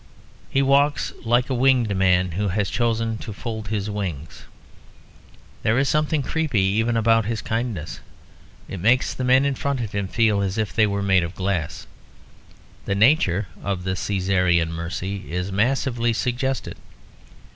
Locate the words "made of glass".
11.03-11.85